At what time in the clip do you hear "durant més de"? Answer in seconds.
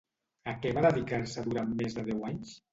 1.51-2.09